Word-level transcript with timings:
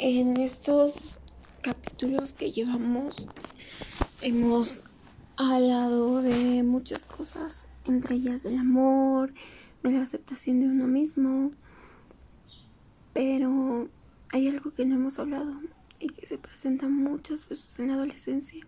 En 0.00 0.36
estos 0.36 1.18
capítulos 1.60 2.32
que 2.32 2.52
llevamos 2.52 3.26
hemos 4.22 4.84
hablado 5.36 6.22
de 6.22 6.62
muchas 6.62 7.04
cosas, 7.04 7.66
entre 7.84 8.14
ellas 8.14 8.44
del 8.44 8.58
amor, 8.58 9.34
de 9.82 9.90
la 9.90 10.02
aceptación 10.02 10.60
de 10.60 10.66
uno 10.66 10.86
mismo, 10.86 11.50
pero 13.12 13.88
hay 14.28 14.46
algo 14.46 14.72
que 14.72 14.86
no 14.86 14.94
hemos 14.94 15.18
hablado 15.18 15.60
y 15.98 16.10
que 16.10 16.28
se 16.28 16.38
presenta 16.38 16.86
muchas 16.86 17.48
veces 17.48 17.76
en 17.80 17.88
la 17.88 17.94
adolescencia. 17.94 18.64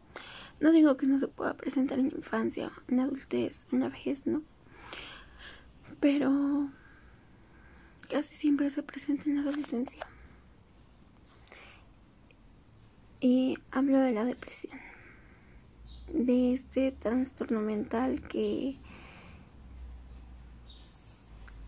No 0.58 0.72
digo 0.72 0.96
que 0.96 1.06
no 1.06 1.20
se 1.20 1.28
pueda 1.28 1.56
presentar 1.56 2.00
en 2.00 2.06
infancia, 2.06 2.72
en 2.88 2.98
adultez, 2.98 3.66
en 3.70 3.78
la 3.78 3.88
vejez, 3.88 4.26
no. 4.26 4.42
Pero 6.00 6.72
casi 8.08 8.34
siempre 8.34 8.68
se 8.70 8.82
presenta 8.82 9.30
en 9.30 9.36
la 9.36 9.42
adolescencia. 9.42 10.04
Y 13.20 13.58
hablo 13.70 13.98
de 13.98 14.12
la 14.12 14.24
depresión, 14.24 14.78
de 16.12 16.54
este 16.54 16.90
trastorno 16.90 17.60
mental 17.60 18.22
que 18.22 18.76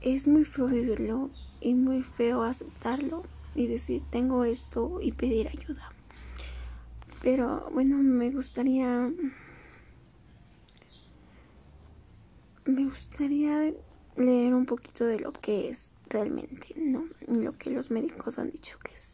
es 0.01 0.27
muy 0.27 0.45
feo 0.45 0.67
vivirlo 0.67 1.31
y 1.61 1.75
muy 1.75 2.03
feo 2.03 2.43
aceptarlo 2.43 3.25
y 3.55 3.67
decir 3.67 4.03
tengo 4.11 4.45
esto 4.45 4.99
y 5.03 5.13
pedir 5.13 5.49
ayuda. 5.49 5.93
Pero 7.21 7.69
bueno, 7.73 7.99
me 7.99 8.31
gustaría 8.31 9.11
me 12.65 12.85
gustaría 12.85 13.73
leer 14.17 14.55
un 14.55 14.67
poquito 14.67 15.05
de 15.05 15.21
lo 15.21 15.33
que 15.33 15.69
es 15.69 15.91
realmente, 16.09 16.75
¿no? 16.77 17.05
Lo 17.29 17.57
que 17.59 17.71
los 17.71 17.91
médicos 17.91 18.39
han 18.39 18.51
dicho 18.51 18.79
que 18.79 18.95
es. 18.95 19.12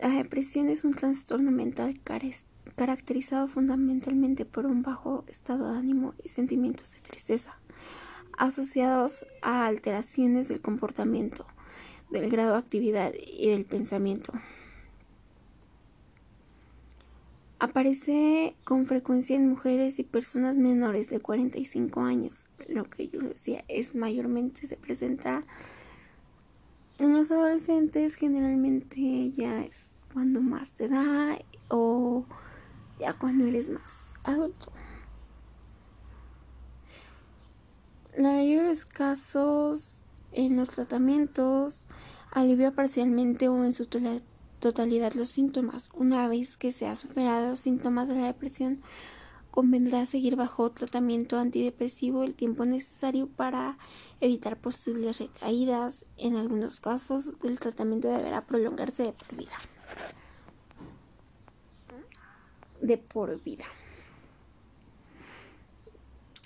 La 0.00 0.08
depresión 0.08 0.70
es 0.70 0.84
un 0.84 0.94
trastorno 0.94 1.50
mental 1.50 2.00
caracterizado 2.74 3.46
fundamentalmente 3.48 4.46
por 4.46 4.64
un 4.64 4.82
bajo 4.82 5.24
estado 5.28 5.70
de 5.70 5.78
ánimo 5.78 6.14
y 6.24 6.30
sentimientos 6.30 6.94
de 6.94 7.00
tristeza, 7.00 7.58
asociados 8.38 9.26
a 9.42 9.66
alteraciones 9.66 10.48
del 10.48 10.62
comportamiento, 10.62 11.44
del 12.08 12.30
grado 12.30 12.52
de 12.52 12.58
actividad 12.58 13.12
y 13.14 13.48
del 13.48 13.66
pensamiento. 13.66 14.32
Aparece 17.58 18.54
con 18.64 18.86
frecuencia 18.86 19.36
en 19.36 19.50
mujeres 19.50 19.98
y 19.98 20.04
personas 20.04 20.56
menores 20.56 21.10
de 21.10 21.20
45 21.20 22.00
años. 22.00 22.48
Lo 22.68 22.84
que 22.84 23.08
yo 23.08 23.20
decía 23.20 23.66
es 23.68 23.94
mayormente 23.94 24.66
se 24.66 24.78
presenta 24.78 25.44
en 27.00 27.14
los 27.14 27.30
adolescentes 27.30 28.14
generalmente 28.14 29.30
ya 29.30 29.64
es 29.64 29.92
cuando 30.12 30.42
más 30.42 30.72
te 30.72 30.88
da 30.88 31.38
o 31.68 32.26
ya 32.98 33.14
cuando 33.14 33.46
eres 33.46 33.70
más 33.70 33.90
adulto. 34.22 34.70
La 38.14 38.32
mayoría 38.32 38.64
de 38.64 38.68
los 38.68 38.84
casos 38.84 40.02
en 40.32 40.56
los 40.56 40.68
tratamientos 40.68 41.84
alivia 42.32 42.72
parcialmente 42.72 43.48
o 43.48 43.64
en 43.64 43.72
su 43.72 43.86
totalidad 43.86 45.14
los 45.14 45.30
síntomas. 45.30 45.88
Una 45.94 46.28
vez 46.28 46.58
que 46.58 46.70
se 46.70 46.86
ha 46.86 46.96
superado 46.96 47.48
los 47.48 47.60
síntomas 47.60 48.08
de 48.08 48.16
la 48.16 48.26
depresión, 48.26 48.82
convendrá 49.50 50.06
seguir 50.06 50.36
bajo 50.36 50.70
tratamiento 50.70 51.38
antidepresivo 51.38 52.22
el 52.22 52.34
tiempo 52.34 52.64
necesario 52.64 53.26
para 53.26 53.78
evitar 54.20 54.56
posibles 54.56 55.18
recaídas. 55.18 56.04
En 56.16 56.36
algunos 56.36 56.80
casos, 56.80 57.32
el 57.42 57.58
tratamiento 57.58 58.08
deberá 58.08 58.46
prolongarse 58.46 59.02
de 59.02 59.12
por 59.12 59.36
vida. 59.36 59.52
De 62.80 62.98
por 62.98 63.42
vida. 63.42 63.66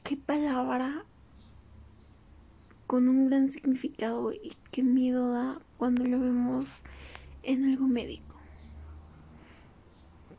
Qué 0.03 0.16
palabra 0.16 1.04
con 2.86 3.09
un 3.09 3.28
gran 3.28 3.50
significado 3.50 4.32
y 4.32 4.56
qué 4.71 4.82
miedo 4.82 5.32
da 5.32 5.60
cuando 5.78 6.04
lo 6.04 6.21
vemos 6.21 6.82
en 7.42 7.65
algo 7.65 7.86
médico 7.86 8.34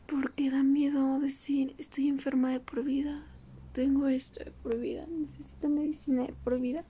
porque 0.08 0.52
da 0.52 0.64
miedo 0.64 1.20
decir 1.20 1.74
estoy 1.78 2.10
enferma 2.26 2.50
de 2.50 2.60
por 2.60 2.84
vida, 2.84 3.24
tengo 3.72 4.08
esto 4.08 4.44
de 4.44 4.50
por 4.50 4.80
vida, 4.80 5.06
necesito 5.08 5.70
medicina 5.70 6.24
de 6.24 6.34
por 6.34 6.60
vida, 6.60 6.84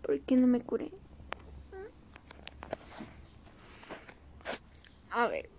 porque 0.00 0.34
no 0.34 0.46
me 0.46 0.62
curé. 0.62 0.90
A 5.10 5.28
ver, 5.28 5.50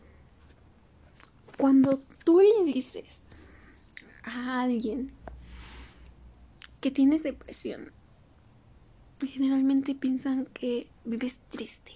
cuando 1.60 2.02
tú 2.26 2.40
le 2.40 2.74
dices 2.74 3.22
a 4.24 4.64
alguien 4.64 5.12
que 6.82 6.90
tienes 6.90 7.22
depresión, 7.22 7.92
generalmente 9.22 9.94
piensan 9.94 10.48
que 10.48 10.88
vives 11.06 11.36
triste 11.52 11.92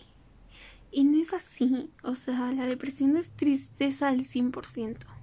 y 0.91 1.03
no 1.03 1.19
es 1.19 1.34
así. 1.34 1.90
O 2.03 2.13
sea, 2.13 2.51
la 2.51 2.67
depresión 2.67 3.17
es 3.17 3.31
tristeza 3.31 4.09
al 4.09 4.19
100%. 4.19 5.21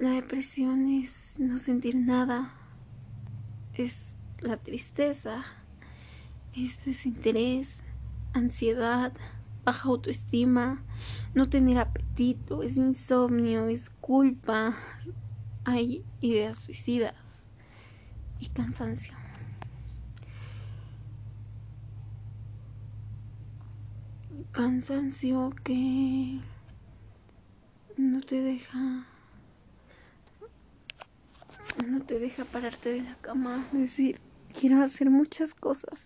La 0.00 0.12
depresión 0.12 0.88
es 0.88 1.38
no 1.38 1.58
sentir 1.58 1.94
nada. 1.94 2.54
Es 3.74 4.14
la 4.40 4.56
tristeza. 4.56 5.44
Es 6.54 6.82
desinterés, 6.86 7.76
ansiedad, 8.32 9.12
baja 9.62 9.90
autoestima, 9.90 10.82
no 11.34 11.50
tener 11.50 11.78
apetito, 11.78 12.62
es 12.62 12.78
insomnio, 12.78 13.68
es 13.68 13.90
culpa. 13.90 14.74
Hay 15.64 16.02
ideas 16.22 16.56
suicidas 16.56 17.14
y 18.40 18.48
cansancio. 18.48 19.14
cansancio 24.52 25.54
que 25.62 26.40
no 27.96 28.20
te 28.20 28.42
deja 28.42 29.06
no 31.76 32.00
te 32.02 32.18
deja 32.18 32.44
pararte 32.44 32.92
de 32.92 33.02
la 33.02 33.14
cama, 33.16 33.68
decir, 33.72 34.20
quiero 34.58 34.82
hacer 34.82 35.10
muchas 35.10 35.54
cosas, 35.54 36.04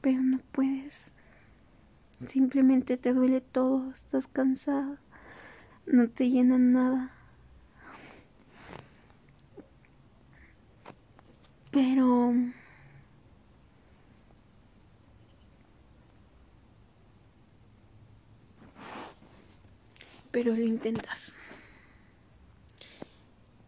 pero 0.00 0.20
no 0.20 0.40
puedes. 0.52 1.10
Simplemente 2.26 2.96
te 2.96 3.12
duele 3.12 3.40
todo, 3.40 3.90
estás 3.92 4.26
cansada, 4.26 4.98
no 5.86 6.08
te 6.08 6.28
llena 6.28 6.58
nada. 6.58 7.12
Pero 11.70 12.34
pero 20.30 20.54
lo 20.54 20.62
intentas. 20.62 21.34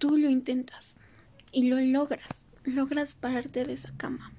Tú 0.03 0.19
lo 0.19 0.29
intentas 0.29 0.97
y 1.53 1.69
lo 1.69 1.81
logras. 1.81 2.45
Logras 2.65 3.15
pararte 3.15 3.65
de 3.65 3.75
esa 3.75 3.97
cama, 3.97 4.33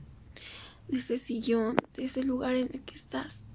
de 0.90 0.98
ese 0.98 1.18
sillón, 1.18 1.78
de 1.96 2.04
ese 2.04 2.22
lugar 2.22 2.56
en 2.56 2.70
el 2.74 2.82
que 2.82 2.96
estás. 2.96 3.46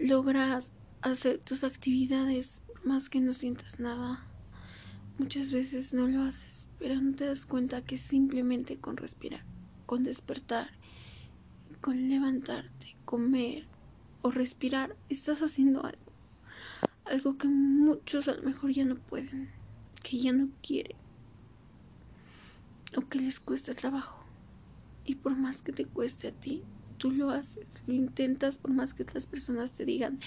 Logras 0.00 0.70
hacer 1.02 1.38
tus 1.38 1.64
actividades 1.64 2.62
más 2.84 3.08
que 3.08 3.18
no 3.18 3.32
sientas 3.32 3.80
nada. 3.80 4.24
Muchas 5.18 5.50
veces 5.50 5.94
no 5.94 6.06
lo 6.06 6.22
haces, 6.22 6.68
pero 6.78 6.94
no 7.00 7.12
te 7.16 7.24
das 7.24 7.44
cuenta 7.44 7.82
que 7.82 7.98
simplemente 7.98 8.78
con 8.78 8.96
respirar, 8.96 9.42
con 9.84 10.04
despertar, 10.04 10.70
con 11.80 12.08
levantarte, 12.08 12.94
comer 13.04 13.66
o 14.22 14.30
respirar, 14.30 14.94
estás 15.08 15.42
haciendo 15.42 15.84
algo 15.84 16.12
algo 17.04 17.38
que 17.38 17.48
muchos 17.48 18.28
a 18.28 18.34
lo 18.34 18.42
mejor 18.42 18.70
ya 18.70 18.84
no 18.84 18.96
pueden, 18.96 19.50
que 20.00 20.18
ya 20.18 20.32
no 20.32 20.48
quieren 20.62 20.96
o 22.96 23.02
que 23.02 23.18
les 23.18 23.40
cuesta 23.40 23.74
trabajo. 23.74 24.24
Y 25.04 25.16
por 25.16 25.36
más 25.36 25.62
que 25.62 25.72
te 25.72 25.84
cueste 25.84 26.28
a 26.28 26.32
ti, 26.32 26.62
tú 26.98 27.10
lo 27.10 27.30
haces, 27.30 27.68
lo 27.86 27.94
intentas 27.94 28.58
por 28.58 28.72
más 28.72 28.94
que 28.94 29.02
otras 29.02 29.26
personas 29.26 29.72
te 29.72 29.84
digan 29.84 30.20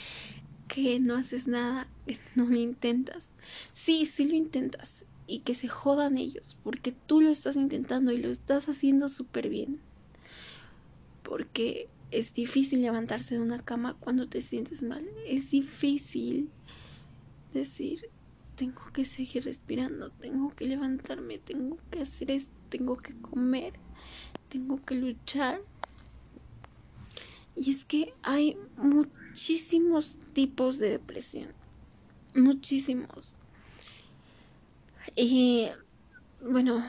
que 0.68 1.00
no 1.00 1.16
haces 1.16 1.48
nada, 1.48 1.88
que 2.06 2.18
no 2.36 2.46
lo 2.46 2.56
intentas. 2.56 3.26
Sí, 3.74 4.06
sí 4.06 4.26
lo 4.26 4.36
intentas 4.36 5.06
y 5.28 5.40
que 5.40 5.56
se 5.56 5.68
jodan 5.68 6.18
ellos, 6.18 6.58
porque 6.64 6.92
tú 6.92 7.22
lo 7.22 7.30
estás 7.30 7.56
intentando 7.56 8.12
y 8.12 8.18
lo 8.18 8.30
estás 8.30 8.68
haciendo 8.70 9.10
súper 9.10 9.50
bien. 9.50 9.80
Porque 11.24 11.90
es 12.12 12.34
difícil 12.34 12.82
levantarse 12.82 13.36
de 13.36 13.42
una 13.42 13.60
cama 13.60 13.96
cuando 14.00 14.28
te 14.28 14.42
sientes 14.42 14.82
mal. 14.82 15.08
Es 15.28 15.50
difícil 15.52 16.50
decir, 17.54 18.10
tengo 18.62 18.94
que 18.94 19.06
seguir 19.06 19.46
respirando, 19.46 20.12
tengo 20.12 20.50
que 20.50 20.68
levantarme, 20.68 21.40
tengo 21.40 21.78
que 21.90 22.04
hacer 22.04 22.30
esto, 22.30 22.52
tengo 22.70 22.96
que 22.96 23.20
comer, 23.20 23.74
tengo 24.50 24.80
que 24.86 24.94
luchar. 24.94 25.64
Y 27.56 27.72
es 27.72 27.86
que 27.86 28.14
hay 28.22 28.60
muchísimos 28.78 30.20
tipos 30.34 30.78
de 30.78 30.92
depresión. 30.92 31.48
Muchísimos. 32.36 33.34
Y 35.16 35.70
bueno, 36.40 36.86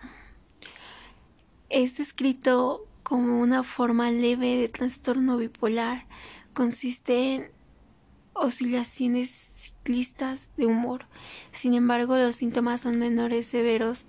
Es 1.68 1.96
descrito 1.96 2.86
como 3.02 3.40
una 3.40 3.62
forma 3.62 4.10
leve 4.10 4.56
de 4.56 4.68
trastorno 4.68 5.36
bipolar. 5.36 6.06
Consiste 6.54 7.34
en 7.34 7.50
oscilaciones 8.34 9.30
ciclistas 9.54 10.50
de 10.56 10.66
humor. 10.66 11.06
Sin 11.52 11.74
embargo, 11.74 12.16
los 12.16 12.36
síntomas 12.36 12.80
son 12.80 12.98
menores 12.98 13.46
severos 13.46 14.06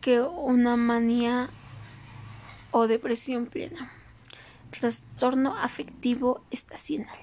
que 0.00 0.20
una 0.20 0.76
manía 0.76 1.50
o 2.70 2.86
depresión 2.86 3.46
plena. 3.46 3.92
Trastorno 4.70 5.56
afectivo 5.56 6.44
estacional. 6.50 7.18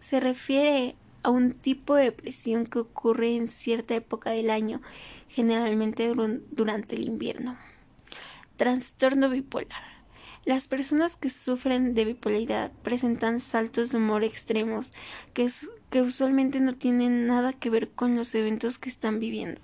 Se 0.00 0.20
refiere 0.20 0.96
a 1.22 1.30
un 1.30 1.52
tipo 1.52 1.94
de 1.94 2.04
depresión 2.04 2.64
que 2.64 2.78
ocurre 2.78 3.36
en 3.36 3.48
cierta 3.48 3.94
época 3.94 4.30
del 4.30 4.50
año, 4.50 4.80
generalmente 5.28 6.10
durante 6.50 6.96
el 6.96 7.04
invierno. 7.04 7.56
Trastorno 8.56 9.28
bipolar. 9.28 9.90
Las 10.46 10.68
personas 10.68 11.16
que 11.16 11.28
sufren 11.28 11.92
de 11.94 12.06
bipolaridad 12.06 12.72
presentan 12.82 13.40
saltos 13.40 13.90
de 13.90 13.98
humor 13.98 14.24
extremos 14.24 14.92
que, 15.34 15.50
que 15.90 16.00
usualmente 16.00 16.60
no 16.60 16.74
tienen 16.74 17.26
nada 17.26 17.52
que 17.52 17.68
ver 17.68 17.90
con 17.90 18.16
los 18.16 18.34
eventos 18.34 18.78
que 18.78 18.88
están 18.88 19.20
viviendo. 19.20 19.60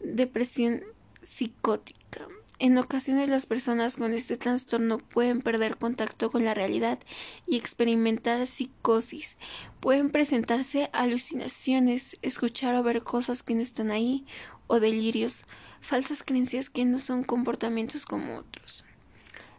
Depresión 0.00 0.82
psicótica. 1.22 2.28
En 2.62 2.78
ocasiones 2.78 3.28
las 3.28 3.44
personas 3.44 3.96
con 3.96 4.14
este 4.14 4.36
trastorno 4.36 4.98
pueden 4.98 5.40
perder 5.40 5.78
contacto 5.78 6.30
con 6.30 6.44
la 6.44 6.54
realidad 6.54 7.00
y 7.44 7.56
experimentar 7.56 8.46
psicosis. 8.46 9.36
Pueden 9.80 10.10
presentarse 10.10 10.88
alucinaciones, 10.92 12.16
escuchar 12.22 12.76
o 12.76 12.84
ver 12.84 13.02
cosas 13.02 13.42
que 13.42 13.56
no 13.56 13.62
están 13.62 13.90
ahí 13.90 14.24
o 14.68 14.78
delirios, 14.78 15.42
falsas 15.80 16.22
creencias 16.22 16.70
que 16.70 16.84
no 16.84 17.00
son 17.00 17.24
comportamientos 17.24 18.06
como 18.06 18.36
otros. 18.36 18.84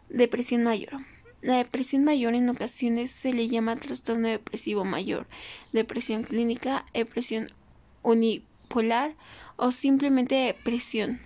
Depresión 0.08 0.62
mayor. 0.62 0.96
La 1.42 1.58
depresión 1.58 2.04
mayor 2.04 2.32
en 2.34 2.48
ocasiones 2.48 3.10
se 3.10 3.34
le 3.34 3.48
llama 3.48 3.76
trastorno 3.76 4.28
depresivo 4.28 4.86
mayor, 4.86 5.26
depresión 5.74 6.22
clínica, 6.22 6.86
depresión 6.94 7.52
unipolar 8.00 9.14
o 9.56 9.72
simplemente 9.72 10.36
depresión. 10.36 11.20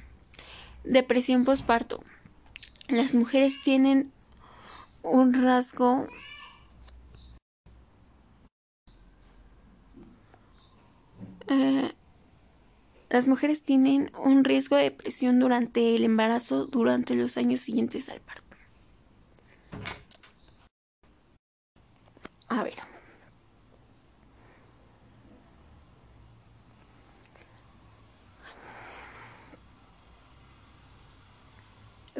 Depresión 0.84 1.44
posparto. 1.44 2.00
Las 2.88 3.14
mujeres 3.14 3.60
tienen 3.60 4.12
un 5.02 5.34
rasgo 5.34 6.06
eh, 11.48 11.92
las 13.10 13.26
mujeres 13.26 13.62
tienen 13.62 14.10
un 14.18 14.44
riesgo 14.44 14.76
de 14.76 14.84
depresión 14.84 15.38
durante 15.38 15.94
el 15.94 16.04
embarazo 16.04 16.66
durante 16.66 17.14
los 17.14 17.38
años 17.38 17.60
siguientes 17.60 18.08
al 18.08 18.20
parto. 18.20 18.44
A 22.48 22.62
ver. 22.62 22.97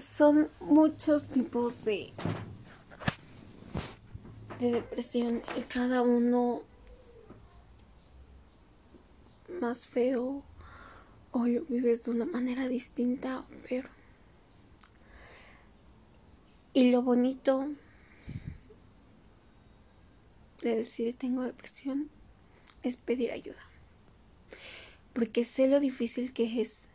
Son 0.01 0.49
muchos 0.61 1.27
tipos 1.27 1.85
de, 1.85 2.13
de 4.61 4.73
depresión 4.73 5.43
y 5.57 5.63
cada 5.63 6.03
uno 6.03 6.63
más 9.61 9.89
feo 9.89 10.43
o 11.33 11.47
lo 11.47 11.63
vives 11.63 12.05
de 12.05 12.13
una 12.13 12.25
manera 12.25 12.69
distinta, 12.69 13.45
pero 13.69 13.89
y 16.73 16.91
lo 16.91 17.03
bonito 17.03 17.69
de 20.63 20.77
decir 20.77 21.15
tengo 21.15 21.43
depresión 21.43 22.09
es 22.83 22.97
pedir 22.97 23.33
ayuda. 23.33 23.63
Porque 25.13 25.45
sé 25.45 25.67
lo 25.67 25.81
difícil 25.81 26.33
que 26.33 26.61
es 26.61 26.88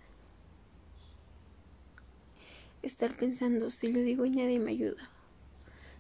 estar 2.84 3.12
pensando 3.14 3.72
si 3.72 3.92
lo 3.92 4.02
digo 4.02 4.26
y 4.26 4.32
nadie 4.32 4.60
me 4.60 4.72
ayuda. 4.72 5.10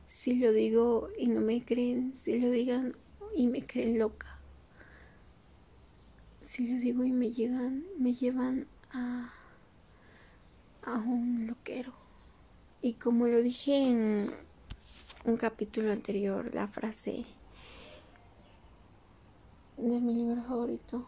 Si 0.05 0.35
lo 0.35 0.51
digo 0.51 1.09
y 1.17 1.27
no 1.27 1.41
me 1.41 1.61
creen, 1.63 2.13
si 2.21 2.39
lo 2.39 2.51
digan 2.51 2.95
y 3.35 3.47
me 3.47 3.65
creen 3.65 3.97
loca. 3.97 4.39
Si 6.41 6.67
lo 6.67 6.79
digo 6.79 7.03
y 7.03 7.11
me 7.11 7.31
llegan, 7.31 7.83
me 7.97 8.13
llevan 8.13 8.67
a 8.91 9.33
a 10.85 10.97
un 10.97 11.47
loquero. 11.47 11.93
Y 12.81 12.93
como 12.93 13.27
lo 13.27 13.41
dije 13.41 13.89
en 13.89 14.31
un 15.25 15.37
capítulo 15.37 15.91
anterior, 15.91 16.53
la 16.53 16.67
frase 16.67 17.25
de 19.77 20.01
mi 20.01 20.13
libro 20.13 20.41
favorito. 20.41 21.07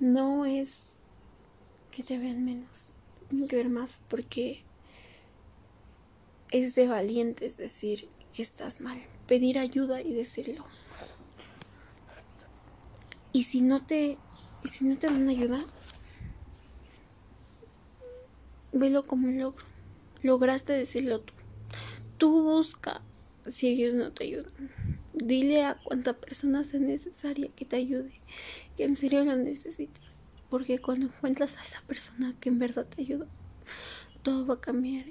No 0.00 0.44
es 0.46 0.95
que 1.96 2.02
te 2.02 2.18
vean 2.18 2.44
menos, 2.44 2.92
tiene 3.26 3.46
que 3.46 3.56
ver 3.56 3.70
más 3.70 4.00
porque 4.08 4.62
es 6.50 6.74
de 6.74 6.86
valientes 6.88 7.56
decir 7.56 8.10
que 8.34 8.42
estás 8.42 8.82
mal, 8.82 9.00
pedir 9.26 9.58
ayuda 9.58 10.02
y 10.02 10.12
decirlo. 10.12 10.66
Y 13.32 13.44
si 13.44 13.62
no 13.62 13.86
te 13.86 14.18
y 14.62 14.68
si 14.68 14.84
no 14.84 14.98
te 14.98 15.06
dan 15.06 15.26
ayuda, 15.26 15.64
velo 18.72 19.02
como 19.02 19.28
un 19.28 19.38
logro. 19.38 19.64
Lograste 20.22 20.74
decirlo 20.74 21.22
tú. 21.22 21.32
Tú 22.18 22.42
busca 22.42 23.00
si 23.48 23.68
ellos 23.68 23.94
no 23.94 24.12
te 24.12 24.24
ayudan. 24.24 24.70
Dile 25.14 25.64
a 25.64 25.80
cuánta 25.82 26.12
persona 26.12 26.62
sea 26.62 26.78
necesaria 26.78 27.48
que 27.56 27.64
te 27.64 27.76
ayude, 27.76 28.20
que 28.76 28.84
en 28.84 28.96
serio 28.96 29.24
lo 29.24 29.34
necesitas. 29.34 30.15
Porque 30.50 30.78
cuando 30.78 31.06
encuentras 31.06 31.56
a 31.56 31.64
esa 31.64 31.82
persona 31.82 32.34
que 32.40 32.48
en 32.48 32.58
verdad 32.58 32.86
te 32.86 33.02
ayuda, 33.02 33.26
todo 34.22 34.46
va 34.46 34.54
a 34.54 34.60
cambiar. 34.60 35.06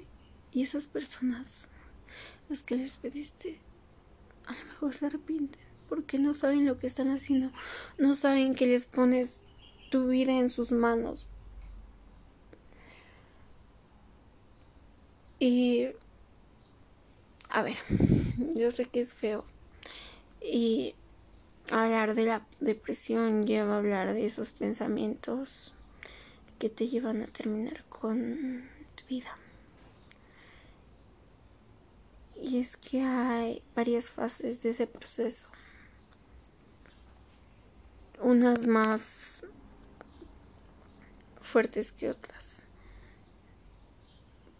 Y 0.52 0.62
esas 0.62 0.86
personas, 0.86 1.68
las 2.48 2.62
que 2.62 2.76
les 2.76 2.96
pediste, 2.96 3.58
a 4.46 4.52
lo 4.52 4.64
mejor 4.64 4.94
se 4.94 5.06
arrepienten. 5.06 5.60
Porque 5.88 6.18
no 6.18 6.34
saben 6.34 6.64
lo 6.64 6.78
que 6.78 6.86
están 6.86 7.10
haciendo. 7.10 7.52
No 7.98 8.16
saben 8.16 8.54
que 8.54 8.66
les 8.66 8.86
pones 8.86 9.44
tu 9.90 10.08
vida 10.08 10.32
en 10.32 10.50
sus 10.50 10.72
manos. 10.72 11.28
Y 15.38 15.88
a 17.50 17.62
ver, 17.62 17.76
yo 18.54 18.70
sé 18.70 18.86
que 18.86 19.00
es 19.00 19.14
feo. 19.14 19.44
Y 20.40 20.94
hablar 21.70 22.14
de 22.14 22.22
la 22.24 22.46
depresión 22.60 23.44
lleva 23.44 23.74
a 23.74 23.78
hablar 23.78 24.14
de 24.14 24.26
esos 24.26 24.50
pensamientos 24.50 25.74
que 26.58 26.68
te 26.68 26.86
llevan 26.86 27.22
a 27.22 27.26
terminar 27.26 27.84
con 27.88 28.68
tu 28.94 29.04
vida. 29.06 29.36
Y 32.40 32.60
es 32.60 32.76
que 32.76 33.02
hay 33.02 33.62
varias 33.74 34.10
fases 34.10 34.62
de 34.62 34.70
ese 34.70 34.86
proceso. 34.86 35.48
Unas 38.20 38.66
más 38.66 39.44
fuertes 41.40 41.92
que 41.92 42.10
otras. 42.10 42.46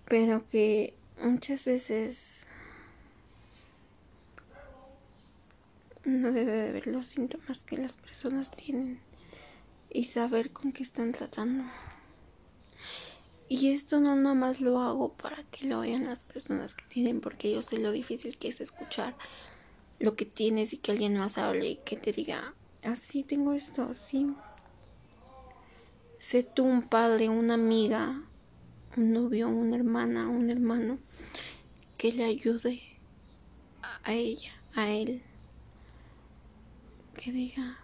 pero 0.06 0.48
que 0.48 0.94
muchas 1.20 1.64
veces 1.64 2.45
no 6.06 6.32
debe 6.32 6.52
de 6.52 6.72
ver 6.72 6.86
los 6.86 7.06
síntomas 7.06 7.64
que 7.64 7.76
las 7.76 7.96
personas 7.96 8.50
tienen 8.50 9.00
y 9.90 10.04
saber 10.04 10.52
con 10.52 10.72
qué 10.72 10.82
están 10.82 11.12
tratando. 11.12 11.64
Y 13.48 13.70
esto 13.72 14.00
no 14.00 14.16
nomás 14.16 14.60
lo 14.60 14.80
hago 14.80 15.12
para 15.12 15.42
que 15.44 15.66
lo 15.66 15.80
vean 15.80 16.04
las 16.04 16.24
personas 16.24 16.74
que 16.74 16.84
tienen, 16.86 17.20
porque 17.20 17.52
yo 17.52 17.62
sé 17.62 17.78
lo 17.78 17.92
difícil 17.92 18.38
que 18.38 18.48
es 18.48 18.60
escuchar 18.60 19.16
lo 19.98 20.16
que 20.16 20.26
tienes 20.26 20.72
y 20.72 20.78
que 20.78 20.92
alguien 20.92 21.16
más 21.16 21.38
hable 21.38 21.70
y 21.70 21.76
que 21.76 21.96
te 21.96 22.12
diga, 22.12 22.54
así 22.82 23.22
tengo 23.22 23.52
esto, 23.52 23.94
sí. 24.02 24.34
Sé 26.18 26.42
tú 26.42 26.64
un 26.64 26.82
padre, 26.82 27.28
una 27.28 27.54
amiga, 27.54 28.22
un 28.96 29.12
novio, 29.12 29.48
una 29.48 29.76
hermana, 29.76 30.28
un 30.28 30.50
hermano 30.50 30.98
que 31.96 32.12
le 32.12 32.24
ayude 32.24 32.82
a 34.02 34.12
ella, 34.12 34.52
a 34.74 34.90
él. 34.90 35.22
Que 37.16 37.32
diga, 37.32 37.78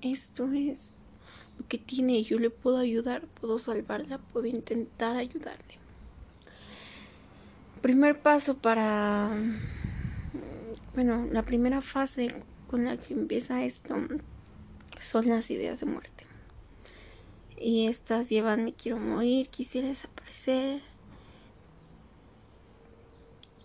esto 0.00 0.50
es 0.52 0.90
lo 1.58 1.66
que 1.66 1.78
tiene, 1.78 2.22
yo 2.22 2.38
le 2.38 2.50
puedo 2.50 2.78
ayudar, 2.78 3.26
puedo 3.26 3.58
salvarla, 3.58 4.18
puedo 4.18 4.46
intentar 4.46 5.16
ayudarle. 5.16 5.78
Primer 7.82 8.20
paso 8.20 8.56
para, 8.56 9.36
bueno, 10.94 11.26
la 11.30 11.42
primera 11.42 11.82
fase 11.82 12.32
con 12.68 12.84
la 12.84 12.96
que 12.96 13.12
empieza 13.12 13.64
esto 13.64 13.96
son 15.00 15.28
las 15.28 15.50
ideas 15.50 15.80
de 15.80 15.86
muerte. 15.86 16.24
Y 17.58 17.86
estas 17.86 18.28
llevan 18.28 18.64
me 18.64 18.72
quiero 18.72 18.98
morir, 18.98 19.48
quisiera 19.48 19.88
desaparecer. 19.88 20.80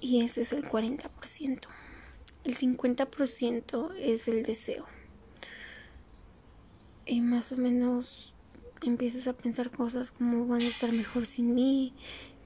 Y 0.01 0.22
ese 0.22 0.41
es 0.41 0.51
el 0.51 0.63
40%. 0.63 1.67
El 2.48 2.56
50% 2.56 3.94
es 4.00 4.30
el 4.30 4.44
deseo. 4.44 4.86
Y 7.06 7.20
más 7.20 7.51
o 7.51 7.58
menos 7.58 8.34
empiezas 8.82 9.27
a 9.27 9.36
pensar 9.36 9.70
cosas 9.70 10.12
como 10.12 10.48
van 10.48 10.62
a 10.62 10.68
estar 10.68 10.94
mejor 10.94 11.25
sin 11.25 11.54
mí, 11.54 11.94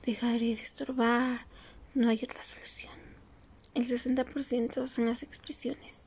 dejaré 0.03 0.55
de 0.55 0.61
estorbar, 0.63 1.45
no 1.93 2.09
hay 2.09 2.19
otra 2.23 2.41
solución. 2.41 2.93
El 3.75 3.87
60% 3.87 4.87
son 4.87 5.05
las 5.05 5.21
expresiones 5.21 6.05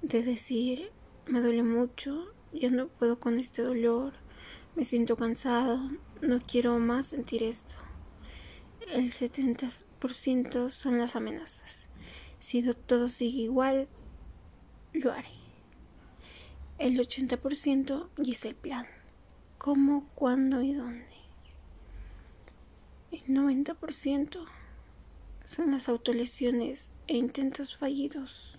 de 0.00 0.22
decir 0.22 0.90
me 1.26 1.42
duele 1.42 1.64
mucho, 1.64 2.32
ya 2.54 2.70
no 2.70 2.88
puedo 2.88 3.20
con 3.20 3.38
este 3.38 3.60
dolor, 3.60 4.14
me 4.74 4.86
siento 4.86 5.16
cansado, 5.16 5.80
no 6.22 6.38
quiero 6.38 6.78
más 6.78 7.08
sentir 7.08 7.42
esto. 7.42 7.74
El 8.90 9.12
70% 9.12 10.70
son 10.70 10.98
las 10.98 11.14
amenazas. 11.14 11.85
Si 12.40 12.62
todo 12.74 13.08
sigue 13.08 13.42
igual, 13.42 13.88
lo 14.92 15.12
haré. 15.12 15.28
El 16.78 16.98
80% 16.98 18.08
y 18.18 18.32
es 18.32 18.44
el 18.44 18.54
plan. 18.54 18.86
¿Cómo, 19.58 20.08
cuándo 20.14 20.62
y 20.62 20.74
dónde? 20.74 21.16
El 23.10 23.22
90% 23.24 24.44
son 25.44 25.70
las 25.70 25.88
autolesiones 25.88 26.90
e 27.06 27.16
intentos 27.16 27.76
fallidos. 27.76 28.58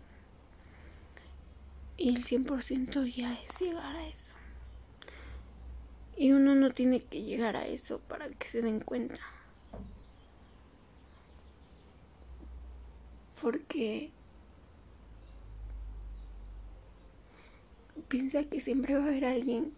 Y 1.97 2.09
el 2.09 2.23
100% 2.23 3.05
ya 3.13 3.33
es 3.33 3.59
llegar 3.59 3.95
a 3.95 4.07
eso. 4.07 4.33
Y 6.15 6.31
uno 6.31 6.55
no 6.55 6.71
tiene 6.71 6.99
que 6.99 7.21
llegar 7.21 7.55
a 7.55 7.67
eso 7.67 7.99
para 7.99 8.29
que 8.29 8.47
se 8.47 8.61
den 8.61 8.79
cuenta. 8.79 9.19
Porque 13.41 14.11
piensa 18.07 18.43
que 18.43 18.61
siempre 18.61 18.95
va 18.95 19.03
a 19.03 19.07
haber 19.07 19.25
alguien 19.25 19.73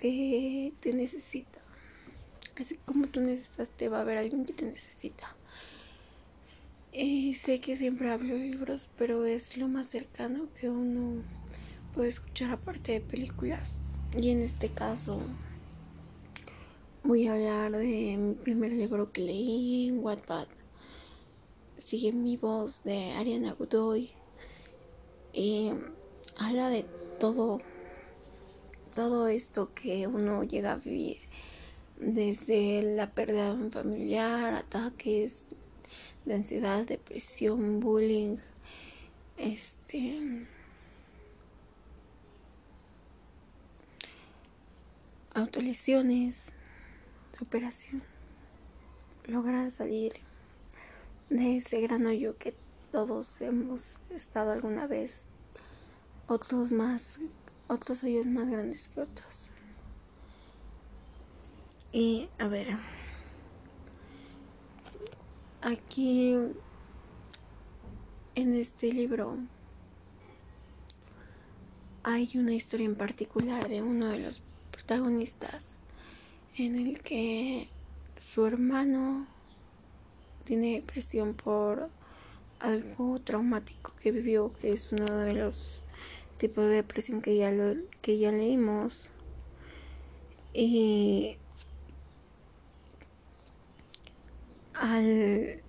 que 0.00 0.72
te 0.80 0.92
necesita. 0.92 1.60
Así 2.58 2.78
como 2.84 3.06
tú 3.06 3.20
necesitas, 3.20 3.68
te 3.70 3.88
va 3.88 3.98
a 3.98 4.00
haber 4.02 4.18
alguien 4.18 4.44
que 4.44 4.52
te 4.52 4.64
necesita. 4.64 5.34
Y 6.92 7.34
sé 7.34 7.60
que 7.60 7.76
siempre 7.76 8.10
hablo 8.10 8.34
de 8.34 8.40
libros, 8.40 8.88
pero 8.96 9.26
es 9.26 9.58
lo 9.58 9.68
más 9.68 9.88
cercano 9.88 10.48
que 10.58 10.70
uno 10.70 11.22
puede 11.94 12.08
escuchar 12.08 12.50
aparte 12.50 12.92
de 12.92 13.00
películas. 13.00 13.78
Y 14.18 14.30
en 14.30 14.40
este 14.40 14.70
caso 14.70 15.20
voy 17.04 17.26
a 17.26 17.34
hablar 17.34 17.72
de 17.72 18.16
mi 18.16 18.34
primer 18.34 18.72
libro 18.72 19.12
que 19.12 19.20
leí 19.20 19.88
en 19.88 19.98
Wattpad. 20.02 20.46
Sigue 21.78 22.12
mi 22.12 22.36
voz 22.36 22.82
de 22.82 23.12
Ariana 23.12 23.52
Godoy. 23.52 24.10
Y 25.32 25.72
habla 26.38 26.70
de 26.70 26.84
todo, 27.20 27.58
todo 28.94 29.28
esto 29.28 29.72
que 29.74 30.06
uno 30.06 30.42
llega 30.44 30.72
a 30.72 30.76
vivir. 30.76 31.18
Desde 31.98 32.82
la 32.82 33.10
pérdida 33.10 33.54
de 33.54 33.64
un 33.64 33.70
familiar, 33.70 34.54
ataques 34.54 35.44
de 36.24 36.34
ansiedad, 36.34 36.86
depresión, 36.86 37.80
bullying, 37.80 38.36
este 39.36 40.46
autolesiones, 45.34 46.46
superación, 47.38 48.02
lograr 49.26 49.70
salir 49.70 50.14
de 51.30 51.56
ese 51.56 51.80
gran 51.80 52.06
hoyo 52.06 52.36
que 52.38 52.54
todos 52.92 53.40
hemos 53.40 53.98
estado 54.10 54.52
alguna 54.52 54.86
vez, 54.86 55.26
otros 56.28 56.70
más, 56.72 57.18
otros 57.68 58.02
hoyos 58.04 58.26
más 58.26 58.48
grandes 58.48 58.88
que 58.88 59.00
otros. 59.00 59.50
Y 61.92 62.28
a 62.38 62.48
ver, 62.48 62.68
aquí 65.62 66.36
en 68.34 68.54
este 68.54 68.92
libro 68.92 69.38
hay 72.02 72.30
una 72.36 72.52
historia 72.52 72.86
en 72.86 72.94
particular 72.94 73.68
de 73.68 73.82
uno 73.82 74.06
de 74.06 74.18
los 74.18 74.42
protagonistas 74.70 75.64
en 76.56 76.78
el 76.78 77.00
que 77.00 77.68
su 78.20 78.46
hermano 78.46 79.26
tiene 80.46 80.76
depresión 80.76 81.34
por 81.34 81.90
algo 82.58 83.20
traumático 83.20 83.92
que 84.00 84.12
vivió, 84.12 84.52
que 84.54 84.72
es 84.72 84.90
uno 84.92 85.04
de 85.04 85.34
los 85.34 85.84
tipos 86.38 86.64
de 86.64 86.76
depresión 86.76 87.20
que 87.20 87.36
ya 87.36 87.50
lo, 87.50 87.74
que 88.00 88.16
ya 88.16 88.32
leímos. 88.32 89.10
Y 90.54 91.36
al 94.72 95.62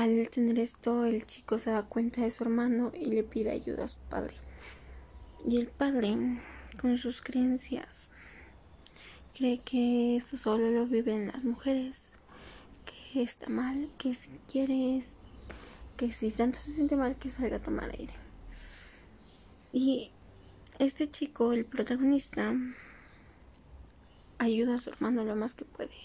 al 0.00 0.30
tener 0.30 0.58
esto, 0.58 1.04
el 1.04 1.26
chico 1.26 1.58
se 1.58 1.70
da 1.70 1.82
cuenta 1.82 2.22
de 2.22 2.30
su 2.30 2.44
hermano 2.44 2.90
y 2.98 3.04
le 3.04 3.22
pide 3.22 3.50
ayuda 3.50 3.84
a 3.84 3.88
su 3.88 3.98
padre. 4.08 4.34
Y 5.46 5.58
el 5.58 5.66
padre, 5.66 6.16
con 6.80 6.96
sus 6.96 7.20
creencias, 7.20 8.09
cree 9.40 9.58
que 9.60 10.16
eso 10.16 10.36
solo 10.36 10.70
lo 10.70 10.84
viven 10.84 11.28
las 11.28 11.44
mujeres, 11.44 12.10
que 12.84 13.22
está 13.22 13.48
mal, 13.48 13.88
que 13.96 14.12
si 14.12 14.28
quieres, 14.52 15.16
que 15.96 16.12
si 16.12 16.30
tanto 16.30 16.58
se 16.58 16.72
siente 16.72 16.94
mal, 16.94 17.16
que 17.16 17.30
salga 17.30 17.56
a 17.56 17.62
tomar 17.62 17.88
aire. 17.88 18.12
Y 19.72 20.10
este 20.78 21.10
chico, 21.10 21.54
el 21.54 21.64
protagonista, 21.64 22.54
ayuda 24.36 24.74
a 24.74 24.80
su 24.80 24.90
hermano 24.90 25.24
lo 25.24 25.34
más 25.36 25.54
que 25.54 25.64
puede. 25.64 25.96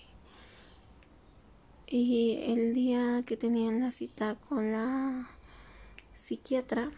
Y 1.88 2.40
el 2.48 2.74
día 2.74 3.24
que 3.26 3.36
tenían 3.36 3.82
la 3.82 3.92
cita 3.92 4.38
con 4.48 4.72
la 4.72 5.30
psiquiatra, 6.14 6.90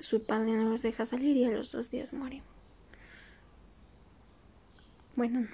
su 0.00 0.24
padre 0.24 0.54
no 0.54 0.64
los 0.70 0.82
deja 0.82 1.06
salir 1.06 1.36
y 1.36 1.44
a 1.44 1.50
los 1.50 1.70
dos 1.70 1.92
días 1.92 2.12
muere. 2.12 2.42
Bueno, 5.18 5.48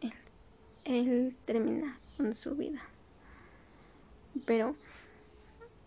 él, 0.00 0.12
él 0.86 1.36
termina 1.44 1.98
con 2.16 2.32
su 2.32 2.54
vida. 2.54 2.80
Pero 4.46 4.74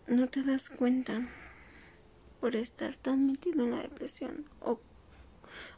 no 0.06 0.28
te 0.28 0.44
das 0.44 0.70
cuenta 0.70 1.26
por 2.40 2.54
estar 2.54 2.94
tan 2.94 3.26
metido 3.26 3.64
en 3.64 3.72
la 3.72 3.82
depresión 3.82 4.44
o, 4.60 4.78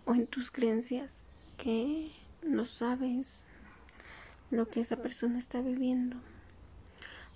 o 0.05 0.15
en 0.15 0.27
tus 0.27 0.51
creencias 0.51 1.15
que 1.57 2.13
no 2.43 2.67
sabes 2.67 3.41
lo 4.51 4.69
que 4.69 4.81
esa 4.81 4.99
persona 4.99 5.39
está 5.39 5.63
viviendo. 5.63 6.19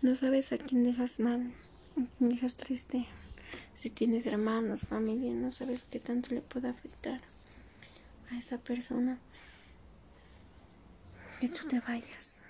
No 0.02 0.14
sabes 0.14 0.52
a 0.52 0.58
quién 0.58 0.84
dejas 0.84 1.20
mal, 1.20 1.54
a 1.92 2.18
quién 2.18 2.28
dejas 2.28 2.56
triste 2.56 3.06
Si 3.76 3.88
tienes 3.88 4.26
hermanos, 4.26 4.82
familia, 4.82 5.32
no 5.32 5.50
sabes 5.50 5.86
qué 5.90 6.00
tanto 6.00 6.34
le 6.34 6.42
puede 6.42 6.68
afectar 6.68 7.22
a 8.30 8.36
esa 8.36 8.58
persona 8.58 9.18
que 11.40 11.48
tú 11.48 11.66
te 11.66 11.80
vayas. 11.80 12.42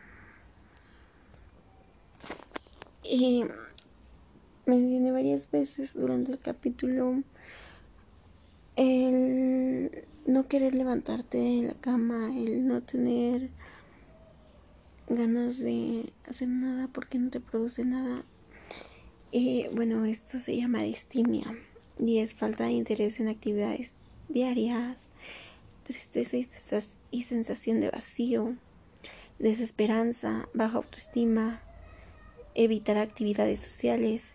Y 3.04 3.44
mencioné 4.66 5.12
varias 5.12 5.49
veces 5.50 5.94
durante 5.94 6.32
el 6.32 6.40
capítulo 6.40 7.23
el 8.75 10.06
no 10.26 10.49
querer 10.49 10.75
levantarte 10.75 11.38
de 11.38 11.62
la 11.68 11.75
cama, 11.75 12.37
el 12.37 12.66
no 12.66 12.82
tener 12.82 13.50
ganas 15.09 15.59
de 15.59 16.12
hacer 16.28 16.49
nada 16.49 16.88
porque 16.88 17.18
no 17.18 17.30
te 17.30 17.40
produce 17.40 17.85
nada. 17.85 18.25
Y 19.30 19.68
bueno, 19.73 20.04
esto 20.04 20.40
se 20.40 20.56
llama 20.56 20.82
distimia 20.82 21.56
y 21.99 22.18
es 22.18 22.35
falta 22.35 22.64
de 22.64 22.73
interés 22.73 23.20
en 23.20 23.28
actividades 23.28 23.92
diarias, 24.28 24.99
tristeza 25.85 26.37
y 27.11 27.23
sensación 27.23 27.80
de 27.80 27.90
vacío, 27.90 28.56
desesperanza, 29.40 30.49
baja 30.54 30.76
autoestima, 30.76 31.61
evitar 32.54 32.99
actividades 32.99 33.59
sociales, 33.59 34.32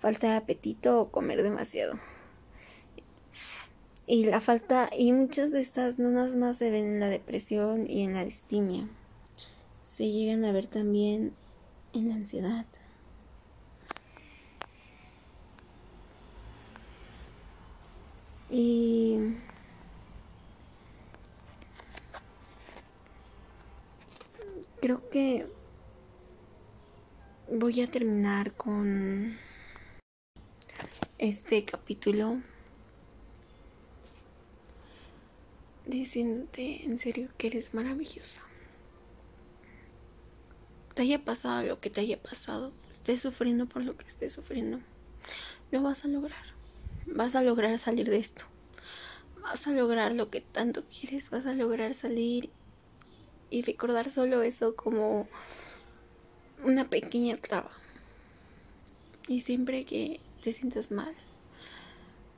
falta 0.00 0.30
de 0.30 0.36
apetito 0.36 1.00
o 1.00 1.10
comer 1.10 1.42
demasiado. 1.42 1.98
Y 4.06 4.26
la 4.26 4.40
falta, 4.40 4.88
y 4.96 5.12
muchas 5.12 5.50
de 5.50 5.60
estas 5.60 5.98
no 5.98 6.10
más 6.36 6.56
se 6.58 6.70
ven 6.70 6.86
en 6.86 7.00
la 7.00 7.08
depresión 7.08 7.90
y 7.90 8.04
en 8.04 8.14
la 8.14 8.24
distimia. 8.24 8.88
Se 9.84 10.08
llegan 10.08 10.44
a 10.44 10.52
ver 10.52 10.66
también 10.66 11.32
en 11.92 12.08
la 12.08 12.14
ansiedad. 12.14 12.66
Y 18.48 19.18
creo 24.86 25.10
que 25.10 25.44
voy 27.50 27.80
a 27.80 27.90
terminar 27.90 28.52
con 28.52 29.36
este 31.18 31.64
capítulo 31.64 32.40
diciéndote 35.86 36.84
en 36.84 37.00
serio 37.00 37.30
que 37.36 37.48
eres 37.48 37.74
maravillosa. 37.74 38.42
Te 40.94 41.02
haya 41.02 41.24
pasado 41.24 41.66
lo 41.66 41.80
que 41.80 41.90
te 41.90 42.02
haya 42.02 42.22
pasado, 42.22 42.72
estés 42.92 43.20
sufriendo 43.20 43.66
por 43.66 43.82
lo 43.82 43.96
que 43.96 44.06
estés 44.06 44.34
sufriendo, 44.34 44.78
lo 45.72 45.82
vas 45.82 46.04
a 46.04 46.08
lograr. 46.08 46.44
Vas 47.06 47.34
a 47.34 47.42
lograr 47.42 47.76
salir 47.80 48.08
de 48.08 48.18
esto. 48.18 48.44
Vas 49.42 49.66
a 49.66 49.72
lograr 49.72 50.12
lo 50.12 50.30
que 50.30 50.42
tanto 50.42 50.84
quieres, 50.84 51.30
vas 51.30 51.44
a 51.44 51.54
lograr 51.54 51.92
salir 51.94 52.50
y 53.50 53.62
recordar 53.62 54.10
solo 54.10 54.42
eso 54.42 54.74
como 54.76 55.28
una 56.64 56.88
pequeña 56.88 57.36
traba. 57.36 57.70
Y 59.28 59.40
siempre 59.40 59.84
que 59.84 60.20
te 60.42 60.52
sientas 60.52 60.90
mal 60.90 61.14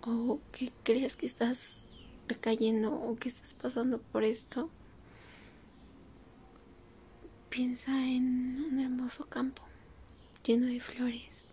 o 0.03 0.41
que 0.53 0.73
creas 0.85 1.17
que 1.17 1.27
estás 1.27 1.81
recayendo 2.29 2.95
o 2.95 3.17
que 3.17 3.29
estás 3.29 3.55
pasando 3.55 3.99
por 3.99 4.25
esto, 4.25 4.71
piensa 7.49 8.07
en 8.07 8.65
un 8.71 8.79
hermoso 8.81 9.27
campo 9.27 9.63
lleno 10.45 10.67
de 10.67 10.81
flores, 10.81 11.45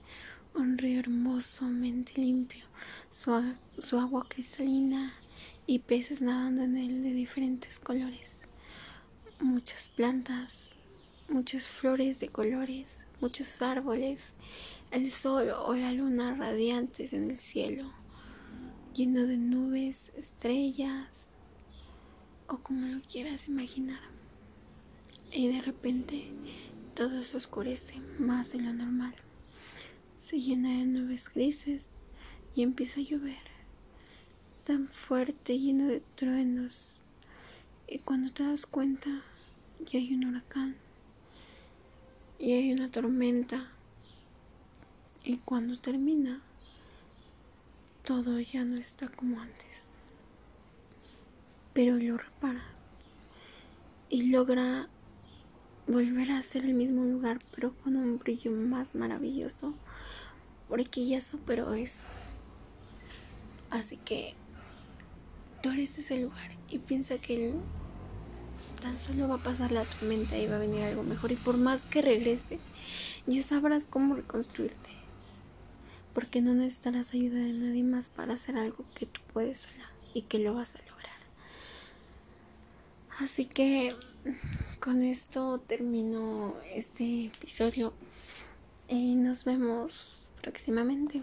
un 0.54 0.78
río 0.78 1.00
hermosamente 1.00 2.14
limpio, 2.16 2.66
su, 3.12 3.56
su 3.78 4.00
agua 4.00 4.26
cristalina 4.30 5.14
y 5.68 5.80
peces 5.80 6.22
nadando 6.22 6.64
en 6.64 6.78
él 6.78 7.04
de 7.04 7.12
diferentes 7.12 7.80
colores, 7.80 8.42
muchas 9.46 9.90
plantas, 9.90 10.72
muchas 11.30 11.68
flores 11.68 12.20
de 12.20 12.30
colores, 12.30 12.98
muchos 13.22 13.62
árboles, 13.62 14.22
el 14.92 15.12
sol 15.12 15.50
o 15.50 15.76
la 15.76 15.92
luna 15.92 16.36
radiantes 16.36 17.14
en 17.14 17.30
el 17.30 17.38
cielo, 17.38 17.92
lleno 18.94 19.26
de 19.26 19.38
nubes, 19.38 20.12
estrellas 20.18 21.30
o 22.48 22.58
como 22.58 22.88
lo 22.88 23.02
quieras 23.02 23.48
imaginar. 23.48 24.02
Y 25.32 25.48
de 25.48 25.62
repente 25.62 26.32
todo 26.96 27.24
se 27.24 27.38
oscurece 27.38 28.00
más 28.20 28.52
de 28.52 28.62
lo 28.62 28.74
normal. 28.74 29.16
Se 30.24 30.40
llena 30.40 30.70
de 30.70 30.86
nubes 30.86 31.30
grises 31.34 31.88
y 32.56 32.64
empieza 32.64 33.00
a 33.00 33.04
llover. 33.04 33.56
Tan 34.64 34.88
fuerte, 34.88 35.60
lleno 35.60 35.88
de 35.88 36.02
truenos. 36.16 37.04
Y 37.88 38.00
cuando 38.00 38.32
te 38.32 38.44
das 38.44 38.66
cuenta, 38.66 39.24
ya 39.80 40.00
hay 40.00 40.14
un 40.14 40.26
huracán. 40.26 40.76
Y 42.40 42.54
hay 42.54 42.74
una 42.74 42.90
tormenta. 42.92 43.72
Y 45.24 45.38
cuando 45.38 45.80
termina 45.80 46.42
todo 48.04 48.40
ya 48.40 48.64
no 48.64 48.78
está 48.78 49.08
como 49.08 49.40
antes. 49.40 49.86
Pero 51.74 51.98
lo 51.98 52.18
reparas. 52.18 52.64
Y 54.10 54.30
logra 54.30 54.88
volver 55.88 56.32
a 56.32 56.42
ser 56.42 56.66
el 56.66 56.74
mismo 56.74 57.04
lugar 57.04 57.40
pero 57.54 57.74
con 57.84 57.96
un 57.96 58.20
brillo 58.20 58.52
más 58.52 58.96
maravilloso. 58.96 59.74
Porque 60.70 61.06
ya 61.06 61.22
superó 61.22 61.74
eso. 61.74 62.04
Así 63.70 63.98
que 63.98 64.36
tú 65.62 65.72
eres 65.72 65.98
ese 65.98 66.22
lugar 66.22 66.52
y 66.70 66.80
piensa 66.80 67.18
que 67.18 67.54
tan 68.76 69.00
solo 69.00 69.28
va 69.28 69.36
a 69.36 69.44
pasar 69.44 69.72
la 69.72 69.84
tormenta 69.84 70.38
y 70.38 70.48
va 70.48 70.58
a 70.58 70.60
venir 70.60 70.84
algo 70.84 71.04
mejor. 71.04 71.32
Y 71.32 71.36
por 71.36 71.58
más 71.58 71.86
que 71.86 72.02
regrese, 72.02 72.60
ya 73.26 73.42
sabrás 73.44 73.86
cómo 73.90 74.16
reconstruirte. 74.16 74.90
Porque 76.14 76.42
no 76.42 76.54
necesitarás 76.54 77.14
ayuda 77.14 77.40
de 77.40 77.54
nadie 77.54 77.84
más 77.84 78.08
para 78.08 78.36
hacer 78.36 78.58
algo 78.58 78.86
que 78.96 79.06
tú 79.06 79.22
puedes 79.34 79.60
sola 79.60 79.90
y 80.14 80.24
que 80.24 80.40
lo 80.40 80.54
vas 80.54 80.76
a 80.76 80.80
lograr. 80.80 80.96
Así 83.20 83.46
que 83.46 83.94
con 84.80 85.04
esto 85.04 85.60
termino 85.60 86.56
este 86.74 87.26
episodio 87.28 87.94
y 88.88 89.16
nos 89.16 89.46
vemos 89.46 90.28
próximamente. 90.42 91.22